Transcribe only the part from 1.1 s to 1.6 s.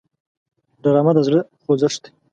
د زړه